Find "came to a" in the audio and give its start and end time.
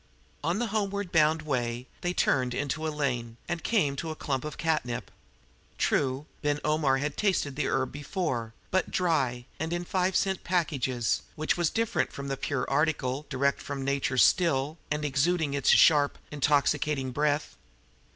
3.63-4.15